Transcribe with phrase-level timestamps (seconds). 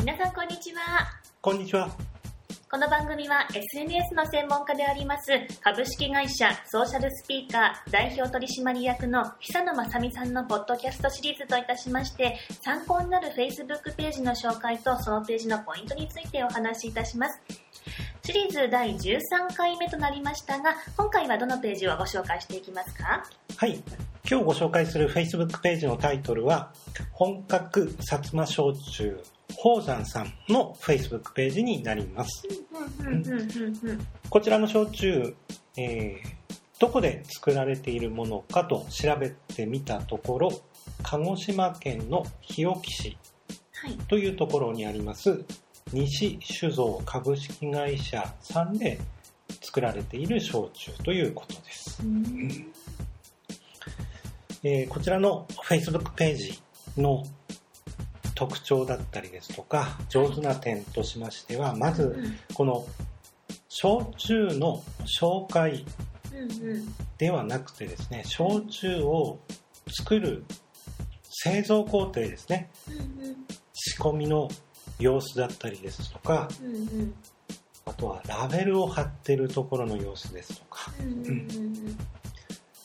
[0.00, 0.80] 皆さんこんにちは。
[1.40, 1.90] こんにちは。
[2.70, 17.40] この番組は SNS の専門家であります株式会社ソーシャルスピーカー代表取締役の久野正美さんのポッドキャストシリーズといたしまして参考になる Facebook ページの紹介とそのページのポイントについてお話しいたします。
[18.24, 23.24] シリーズ第13回目となりましたが今回はどのページをご紹介していきますか？
[23.56, 23.82] はい。
[24.30, 26.74] 今日ご紹介する Facebook ページのタイトルは、
[27.12, 29.18] 本格薩摩焼酎
[29.56, 32.42] 宝山さんの Facebook ページになります。
[34.30, 35.34] こちらの焼酎、
[35.76, 36.38] えー
[36.80, 40.62] どこで作られているものかと調べてみたところ、
[41.02, 43.18] 鹿児島県の日置市
[43.72, 43.94] はい。
[44.06, 45.44] というところにあります、
[45.92, 49.00] 西酒造株式会社さんで
[49.60, 52.00] 作られている焼酎ということです。
[52.00, 52.72] うん
[54.62, 56.62] えーこちらの Facebook ページ
[56.96, 57.24] の
[58.38, 62.38] 特徴だったりですとか上手な点としましてはまずうん。
[62.54, 62.86] この
[63.68, 64.80] 焼酎の
[65.20, 65.84] 紹介
[67.18, 69.40] ではなくてですね焼酎を
[69.88, 70.44] 作る
[71.24, 72.70] 製造工程ですね。
[72.88, 73.46] うん
[73.80, 74.48] 仕込みの
[74.98, 76.48] 様子だったりですとか
[77.86, 80.90] あとはラベルを貼ってるところの様子ですとか。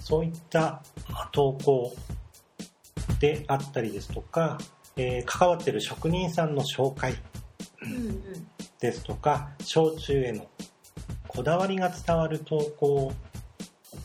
[0.00, 0.82] そういった
[1.32, 1.94] 投稿
[3.20, 4.58] であったりですとか、
[4.98, 7.14] えー関わってる職人さんの紹介
[7.82, 8.22] うんうん
[8.80, 10.46] ですとか焼酎への
[11.26, 13.12] こだわりが伝わる投稿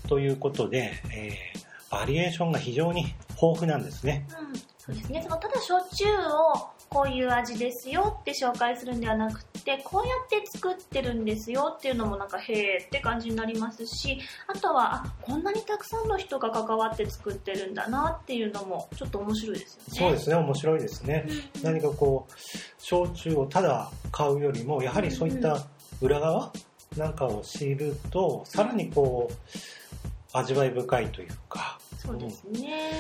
[0.07, 4.25] ということで、えーバリエーションが非常に豊富なんですね。
[4.29, 5.21] うんそうですね。
[5.21, 19.99] そのただ焼酎をこういう味ですよって紹介するんではなくて、こうやって作ってるんですよっていうのもなんかへーって感じになりますし、あとはあこんなにたくさんの人が関わって作ってるんだなっていうのもちょっと面白いですよね。
[19.99, 21.25] そうですね面白いですね。
[21.55, 22.33] うん何かこう
[22.77, 25.65] 焼酎をただ買うよりもやはりそういった
[26.01, 26.51] 裏側
[26.97, 32.91] なんかを知るとさらにこう味わい深いというかそうですね。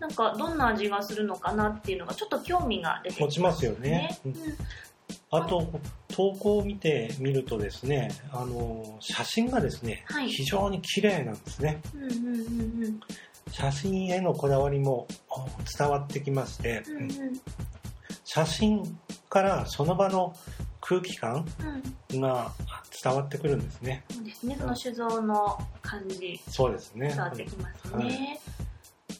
[0.00, 4.18] なんかどんな味がするのかなっていうのがちょっと興味が出てき持ちますよね。
[4.24, 4.34] うん
[5.30, 5.66] あと
[6.08, 10.28] 投稿を見てみるとですねあの写真がですね、はい。
[10.30, 11.80] 非常に綺麗なんですね。
[13.50, 15.46] 写真へのこだわりもあ
[15.78, 17.40] 伝わってきまして、うんうん。
[18.24, 20.34] 写真からその場の
[20.80, 21.46] 空気感
[22.12, 22.20] うん。
[22.20, 22.52] が
[23.04, 24.04] 伝わってくるんですね。
[24.10, 24.56] そうですね。
[24.58, 26.40] その酒造の感じ。
[26.48, 27.08] そうですね。
[27.08, 28.06] 伝わってきますはい。
[28.06, 28.40] ね。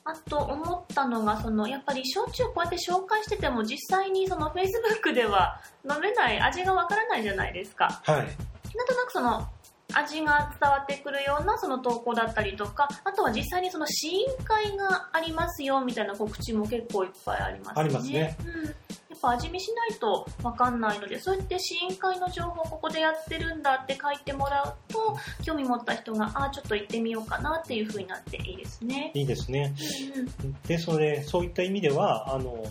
[0.09, 8.01] あと思ったのがそのやっぱり焼酎こうやって紹介してても実際にその Facebook では飲めない味がわからないじゃないですか。
[8.05, 9.49] はいなんとなくその
[9.93, 17.73] 味が伝わってくるようなその投稿だったりとかあとは実際にその試飲会がありますよみたいな告知も結構いっぱいありますね。
[17.77, 18.88] ありますねうん
[19.21, 29.11] ぱ味見しないとわかんないのでそうやって試飲会の情報ここでやってるんだって書いてもらうと興味持った人があーちょっと行ってみようかなっていう風になっていいですね。
[29.15, 29.75] いいですね。
[30.15, 30.57] うんうん。
[30.67, 32.65] ですのでそういった意味ではあの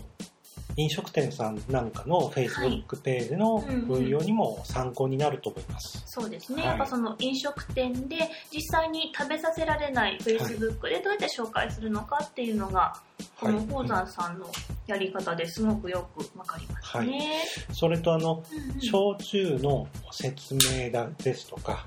[0.78, 6.70] 飲食店さんなんかの Facebook ページの運用にも参考になると思います、そうですね、はい。
[6.70, 8.16] やっぱその飲食店で
[8.52, 12.94] 実際に食べさせられない Facebook でどうやって紹介するのかっていうのが、
[13.40, 14.46] この宝山さんの
[14.88, 17.44] やり方ですごくよくわかりますね。
[17.72, 18.80] それとあのうんうん。
[18.80, 21.86] 焼酎の説明だですとか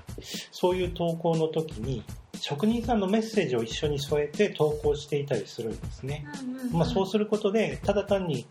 [0.50, 2.04] そういう投稿の時に
[2.40, 6.72] 職人さんのメッセージを一緒に添えて投稿していたりするんですね、うんうんうん。
[6.72, 8.46] まあ、そうすることでただ単に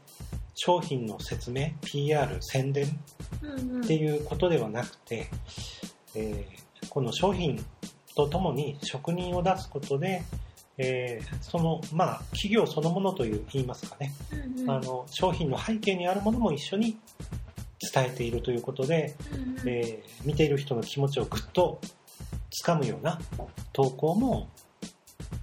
[0.53, 2.99] 商品の説明 PR 宣伝
[3.41, 3.83] うんうん。
[3.83, 5.27] っていうことではなくて、
[6.15, 7.63] えーこの商品
[8.15, 10.23] とともに職人を出すことで、
[10.83, 14.71] えーそのまあ企業そのものという言いますかね、うんうん。
[14.71, 16.97] あの商品の背景にあるものも一緒に
[17.93, 19.69] 伝えているということで、うんうん。
[19.69, 21.79] えー見ている人の気持ちをぐっと
[22.65, 23.19] 掴むような
[23.73, 24.49] 投稿も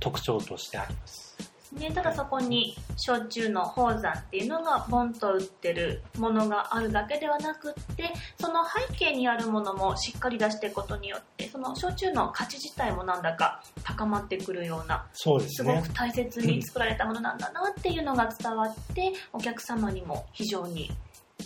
[0.00, 1.27] 特徴としてあります。
[1.72, 15.94] ね、ただそこに焼酎の宝山っていうのがポンと売ってるものがあるだけではなくってその背景にあるものもしっかり出していくことによってその焼酎の価値自体もなんだか高まってくるようなそうですねすごく。
[15.94, 20.90] 大切に作られたものなんだなっていうのが伝わってお客様にも非常に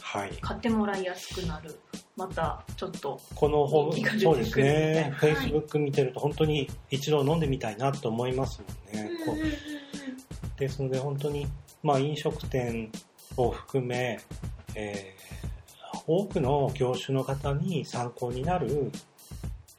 [0.01, 0.31] はい。
[0.41, 1.79] 買ってもらいやすくなる
[2.17, 5.13] またちょっとこのホーム、そうですね。
[5.13, 8.61] くるみたいな Facebook 見てると本当に一度飲んでみたいなと思います
[8.95, 9.11] もんね。
[9.25, 9.72] こう
[10.63, 11.47] ですので本当に、
[11.83, 12.91] まあ、飲食店
[13.37, 14.19] を含め、
[14.75, 15.43] えー
[16.07, 18.91] 多くの業種の方に参考になる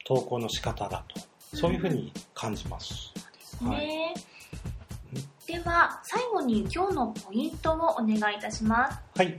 [0.06, 1.20] 投稿の仕方だと
[1.56, 3.12] そういうふうに感じます。
[3.60, 4.14] ね、
[5.46, 9.38] では最後に今日のポイントをお願いいたしますはい。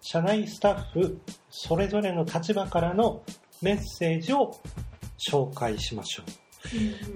[0.00, 1.20] 社内スタッフ
[1.50, 3.22] それぞれの立場からの
[3.60, 4.56] メッセージを
[5.30, 6.45] 紹介しましょう。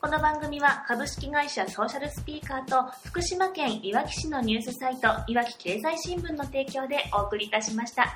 [0.00, 8.14] この番組は株式会社ソーシャルスピーカーと福島県いわき市のニュースサイトいわき経済新聞の提供でお送りいたしました。